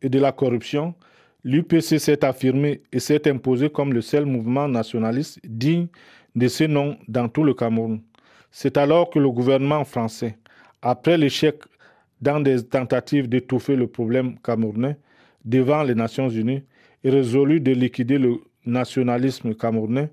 [0.00, 0.94] et de la corruption,
[1.44, 5.88] l'UPC s'est affirmé et s'est imposé comme le seul mouvement nationaliste digne
[6.36, 8.00] de ce nom dans tout le Cameroun.
[8.50, 10.38] C'est alors que le gouvernement français,
[10.82, 11.56] après l'échec
[12.20, 14.96] dans des tentatives d'étouffer le problème camerounais
[15.44, 16.62] devant les Nations Unies,
[17.02, 20.12] est résolu de liquider le nationalisme camerounais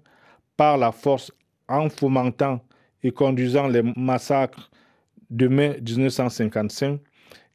[0.57, 1.31] par la force
[1.67, 2.61] en fomentant
[3.03, 4.71] et conduisant les massacres
[5.29, 6.99] de mai 1955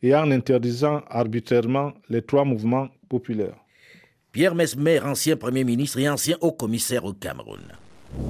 [0.02, 3.63] et en interdisant arbitrairement les trois mouvements populaires.
[4.34, 7.62] Pierre Mesmer, ancien Premier ministre et ancien haut-commissaire au Cameroun.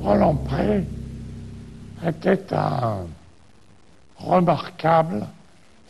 [0.03, 0.85] Roland Pré
[2.07, 3.07] était un
[4.19, 5.27] remarquable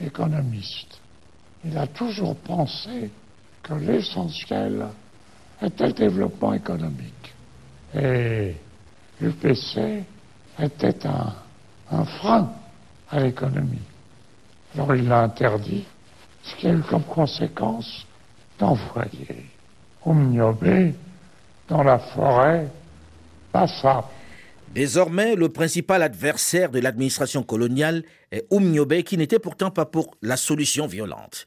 [0.00, 1.00] économiste.
[1.64, 3.10] Il a toujours pensé
[3.64, 4.86] que l'essentiel
[5.60, 7.34] était le développement économique.
[7.92, 8.54] Et
[9.20, 10.04] l'UPC
[10.60, 11.34] était un,
[11.90, 12.52] un frein
[13.10, 13.82] à l'économie.
[14.76, 15.84] Alors il l'a interdit,
[16.44, 18.06] ce qui a eu comme conséquence
[18.60, 19.46] d'envoyer
[20.06, 22.68] dans la forêt.
[24.74, 30.36] Désormais, le principal adversaire de l'administration coloniale est Oumniobé, qui n'était pourtant pas pour la
[30.36, 31.46] solution violente.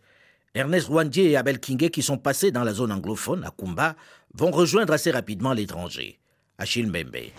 [0.56, 3.96] Ernest Rwandier et Abel Kingé, qui sont passés dans la zone anglophone, à Kumba,
[4.34, 6.18] vont rejoindre assez rapidement l'étranger,
[6.58, 7.32] Achille Mbembe.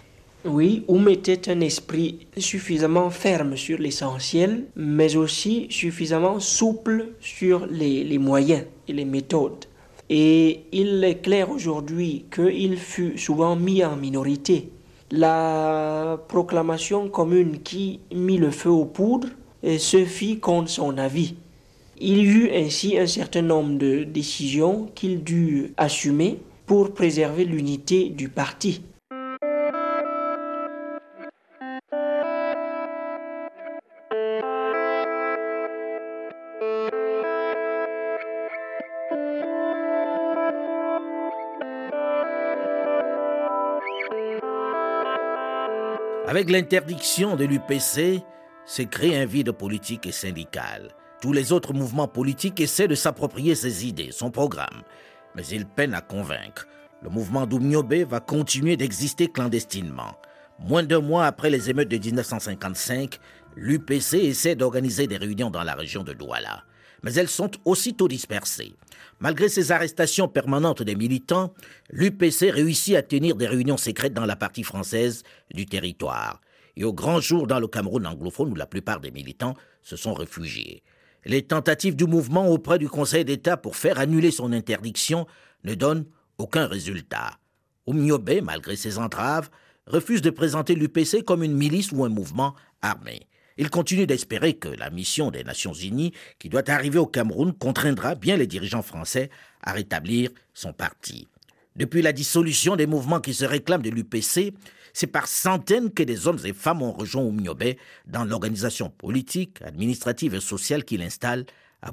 [0.44, 8.04] Oui, Oum était un esprit suffisamment ferme sur l'essentiel, mais aussi suffisamment souple sur les,
[8.04, 9.64] les, moyens et les méthodes.
[10.10, 14.70] Et il est clair aujourd'hui qu'il fut souvent mis en minorité.
[15.10, 19.28] La proclamation commune qui mit le feu aux poudres
[19.62, 21.34] se fit contre son avis.
[22.00, 28.08] Il y eut ainsi un certain nombre de décisions qu'il dut assumer pour préserver l'unité
[28.08, 28.82] du parti.
[46.28, 48.22] Avec l'interdiction de l'UPC,
[48.66, 50.90] s'est créé un vide politique et syndical.
[51.22, 54.82] Tous les autres mouvements politiques essaient de s'approprier ses idées, son programme,
[55.34, 56.68] mais ils peinent à convaincre.
[57.00, 60.16] Le mouvement d'Oumniobé va continuer d'exister clandestinement.
[60.58, 63.18] Moins d'un mois après les émeutes de 1955,
[63.56, 66.62] l'UPC essaie d'organiser des réunions dans la région de Douala.
[67.02, 68.74] Mais elles sont aussitôt dispersées.
[69.20, 71.54] Malgré ces arrestations permanentes des militants,
[71.90, 76.40] l'UPC réussit à tenir des réunions secrètes dans la partie française du territoire
[76.78, 80.14] et au grand jour dans le Cameroun anglophone où la plupart des militants se sont
[80.14, 80.84] réfugiés.
[81.24, 85.26] Les tentatives du mouvement auprès du Conseil d'État pour faire annuler son interdiction
[85.64, 86.06] ne donnent
[86.38, 87.38] aucun résultat.
[87.86, 89.50] Oumniobé, malgré ses entraves,
[89.86, 93.26] refuse de présenter l'UPC comme une milice ou un mouvement armé.
[93.60, 98.14] Il continue d'espérer que la mission des Nations Unies, qui doit arriver au Cameroun, contraindra
[98.14, 99.30] bien les dirigeants français
[99.62, 101.26] à rétablir son parti.
[101.74, 104.54] Depuis la dissolution des mouvements qui se réclament de l'UPC,
[104.92, 110.34] c'est par centaines que des hommes et femmes ont rejoint Oumniobé dans l'organisation politique, administrative
[110.34, 111.44] et sociale qu'il installe
[111.82, 111.90] à.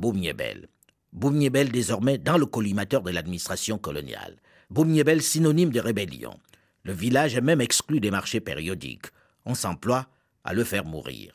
[1.14, 4.36] Boumniebel désormais dans le collimateur de l'administration coloniale.
[4.70, 6.38] Boumniebel synonyme de rébellion.
[6.84, 9.08] Le village est même exclu des marchés périodiques.
[9.46, 10.08] On s'emploie
[10.44, 11.34] à le faire mourir.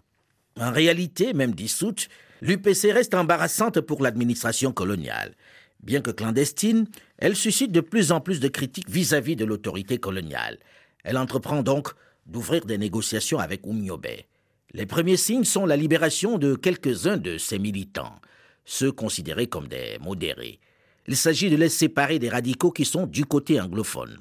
[0.61, 2.09] En réalité, même dissoute,
[2.42, 5.35] l'UPC reste embarrassante pour l'administration coloniale.
[5.83, 10.59] Bien que clandestine, elle suscite de plus en plus de critiques vis-à-vis de l'autorité coloniale.
[11.03, 11.88] Elle entreprend donc
[12.27, 14.27] d'ouvrir des négociations avec Oumniobé.
[14.75, 18.20] Les premiers signes sont la libération de quelques-uns de ses militants,
[18.66, 20.61] ceux considérés comme des modérés.
[21.09, 24.18] Il s'agit de les séparer des radicaux qui sont du côté anglophone.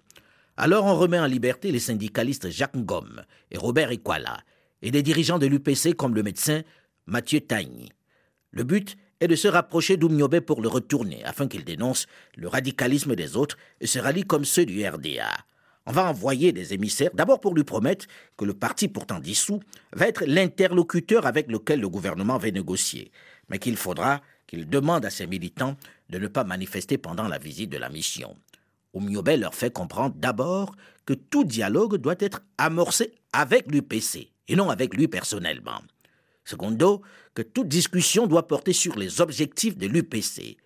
[0.56, 3.21] Alors on remet en liberté les syndicalistes Jacques Ngom
[3.52, 4.39] et Robert Ekwala,
[4.81, 6.61] et des dirigeants de l'UPC comme le médecin
[7.05, 7.89] Mathieu Tagny.
[8.51, 13.15] Le but est de se rapprocher d'Oumniobé pour le retourner, afin qu'il dénonce le radicalisme
[13.15, 15.29] des autres et se rallie comme ceux du RDA.
[15.85, 18.05] On va envoyer des émissaires, d'abord pour lui promettre
[18.37, 19.59] que le parti pourtant dissous
[19.91, 23.11] va être l'interlocuteur avec lequel le gouvernement va négocier,
[23.49, 25.75] mais qu'il faudra qu'il demande à ses militants
[26.09, 28.35] de ne pas manifester pendant la visite de la mission.
[28.93, 34.69] Oumniobé leur fait comprendre d'abord que tout dialogue doit être amorcé avec l'UPC et non
[34.69, 35.81] avec lui personnellement.
[36.43, 37.01] Secondo,
[37.33, 40.57] que toute discussion doit porter sur les objectifs de l'UPC.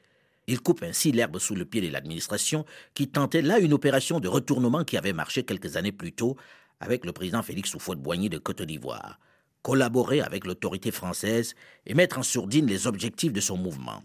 [0.48, 4.28] Il coupe ainsi l'herbe sous le pied de l'administration qui tentait là une opération de
[4.28, 6.36] retournement qui avait marché quelques années plus tôt
[6.80, 9.20] avec le président Félix Houphouët-Boigny de Côte d'Ivoire.
[9.62, 14.04] Collaborer avec l'autorité française et mettre en sourdine les objectifs de son mouvement.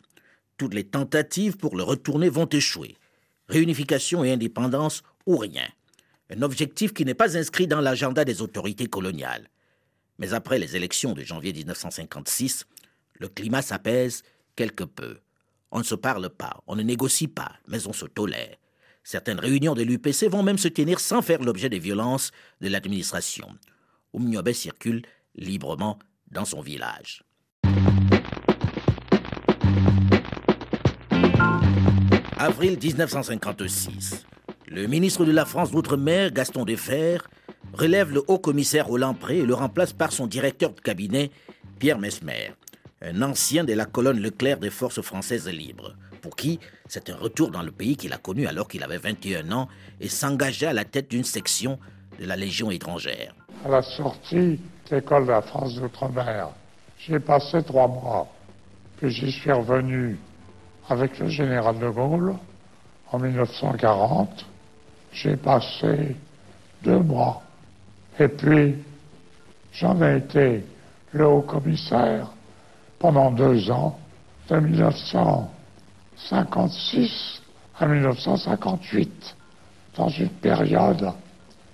[0.59, 2.97] Toutes les tentatives pour le retourner vont échouer.
[3.49, 5.67] Réunification et indépendance ou rien.
[6.31, 9.49] Un objectif qui n'est pas inscrit dans l'agenda des autorités coloniales.
[10.19, 12.67] Mais après les élections de janvier 1956,
[13.15, 14.25] le climat s'apaise
[14.57, 15.19] quelque peu.
[15.71, 18.57] On ne se parle pas, on ne négocie pas, mais on se tolère.
[19.05, 23.49] Certaines réunions de l'UPC vont même se tenir sans faire l'objet des violences de l'administration.
[24.13, 25.03] Oumniobé circule
[25.37, 25.99] librement
[26.31, 27.23] dans son village.
[32.37, 34.27] Avril 1956.
[34.67, 37.19] Le ministre de la France d'Outre-mer, Gaston Defer,
[37.75, 41.31] relève le haut commissaire Roland Pré et le remplace par son directeur de cabinet,
[41.79, 42.53] Pierre Mesmer,
[43.03, 47.51] un ancien de la colonne Leclerc des forces françaises libres, pour qui c'est un retour
[47.51, 49.69] dans le pays qu'il a connu alors qu'il avait 21 ans
[50.01, 51.79] et s'engageait à la tête d'une section
[52.19, 53.35] de la Légion étrangère.
[53.65, 54.59] À la sortie
[54.91, 56.49] de l'école de la France d'outre-mer,
[56.99, 58.27] j'ai passé trois mois,
[58.97, 60.19] puis j'y suis revenu
[60.89, 62.35] avec le général de Gaulle
[63.13, 64.47] en 1940.
[65.13, 66.17] J'ai passé
[66.83, 67.43] deux mois
[68.19, 68.77] et puis,
[69.73, 70.63] j'en ai été
[71.13, 72.29] le haut commissaire
[72.99, 73.99] pendant deux ans,
[74.49, 77.43] de 1956
[77.79, 79.37] à 1958,
[79.97, 81.13] dans une période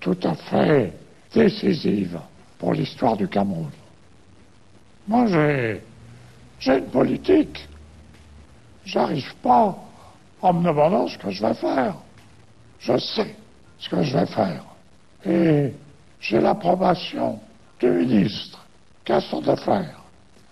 [0.01, 0.92] tout à fait
[1.32, 2.20] décisive
[2.59, 3.70] pour l'histoire du Cameroun.
[5.09, 5.82] Moi, j'ai,
[6.59, 7.68] j'ai une politique.
[8.84, 9.78] j'arrive pas
[10.42, 11.95] en me demandant ce que je vais faire.
[12.80, 13.34] Je sais
[13.78, 14.64] ce que je vais faire.
[15.24, 15.72] Et
[16.25, 17.39] j'ai l'approbation
[17.79, 18.66] du ministre
[19.05, 20.03] Casson d'affaires,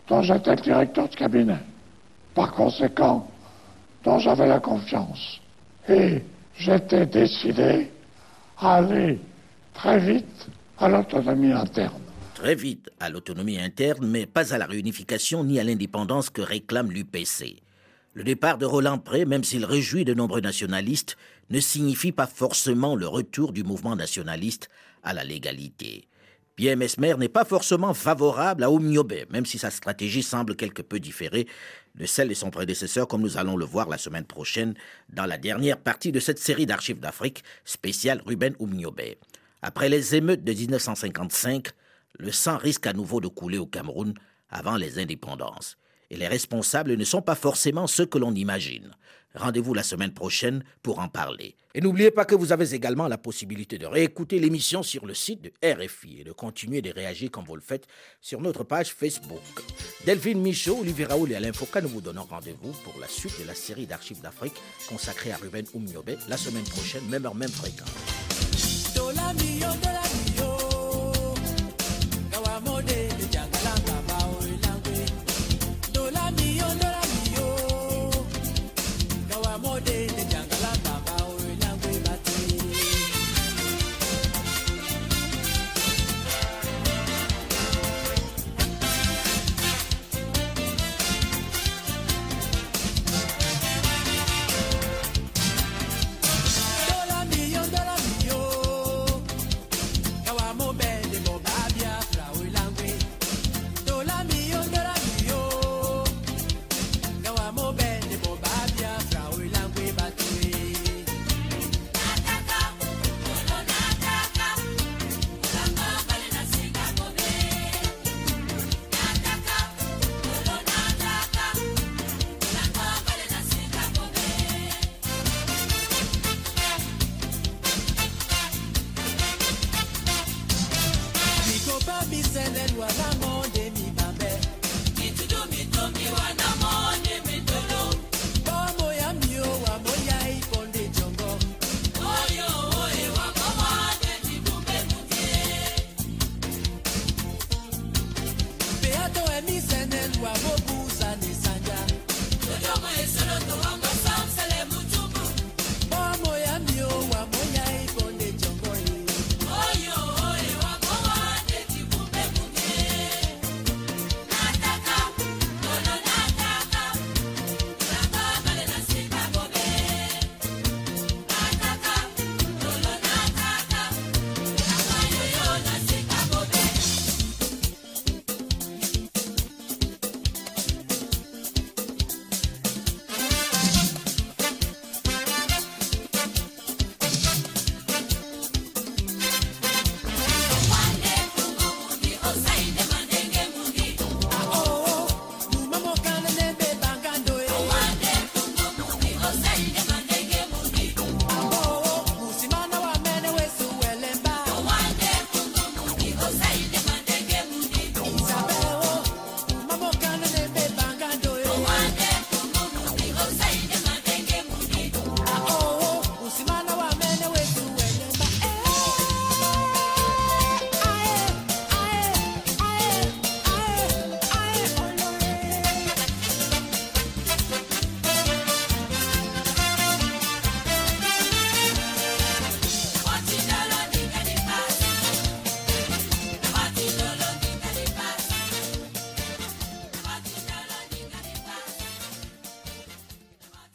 [0.06, 1.60] dont j'étais le directeur de cabinet.
[2.34, 3.26] Par conséquent,
[4.04, 5.40] dont j'avais la confiance.
[5.88, 6.22] Et
[6.58, 7.90] j'étais décidé
[8.58, 9.18] à aller
[9.72, 10.46] très vite
[10.78, 12.02] à l'autonomie interne.
[12.34, 16.90] Très vite à l'autonomie interne, mais pas à la réunification ni à l'indépendance que réclame
[16.90, 17.56] l'UPC.
[18.12, 21.16] Le départ de Roland Pré, même s'il réjouit de nombreux nationalistes,
[21.48, 24.68] ne signifie pas forcément le retour du mouvement nationaliste
[25.02, 26.08] à la légalité.
[26.56, 31.00] Pierre Mesmer n'est pas forcément favorable à Oumyobé, même si sa stratégie semble quelque peu
[31.00, 31.46] différée
[31.94, 34.74] de celle de son prédécesseur, comme nous allons le voir la semaine prochaine
[35.08, 39.18] dans la dernière partie de cette série d'archives d'Afrique spéciale Ruben Oumyobé.
[39.62, 41.68] Après les émeutes de 1955,
[42.18, 44.14] le sang risque à nouveau de couler au Cameroun
[44.50, 45.78] avant les indépendances
[46.10, 48.90] et les responsables ne sont pas forcément ceux que l'on imagine.
[49.34, 51.56] Rendez-vous la semaine prochaine pour en parler.
[51.74, 55.42] Et n'oubliez pas que vous avez également la possibilité de réécouter l'émission sur le site
[55.42, 57.86] de RFI et de continuer de réagir comme vous le faites
[58.20, 59.40] sur notre page Facebook.
[60.04, 63.46] Delphine Michaud, Olivier Raoul et Alain Foucault nous vous donnons rendez-vous pour la suite de
[63.46, 67.88] la série d'archives d'Afrique consacrée à Ruben Oumiobe la semaine prochaine, même heure, même fréquence.